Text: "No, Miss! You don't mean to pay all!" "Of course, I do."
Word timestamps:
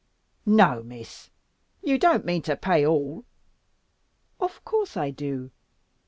"No, 0.47 0.81
Miss! 0.81 1.29
You 1.83 1.99
don't 1.99 2.25
mean 2.25 2.41
to 2.41 2.57
pay 2.57 2.83
all!" 2.83 3.23
"Of 4.39 4.65
course, 4.65 4.97
I 4.97 5.11
do." 5.11 5.51